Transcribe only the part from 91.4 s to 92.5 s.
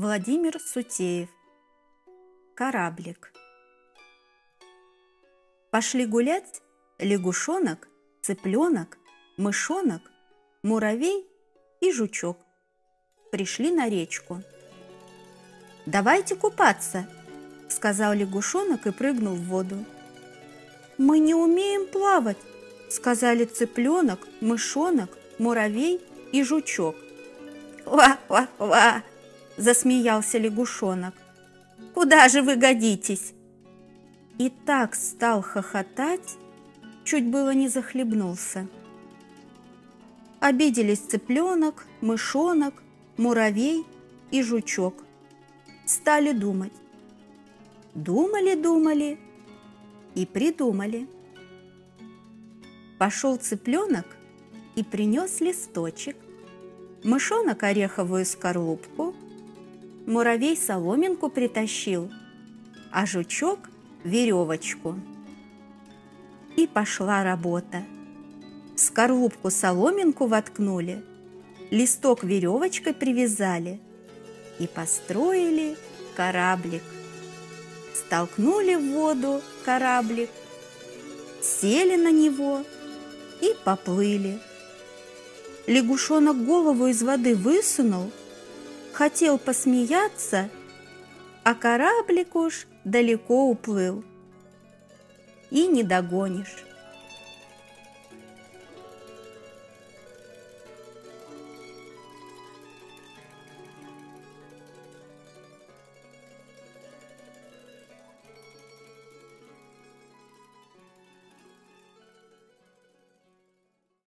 а кораблик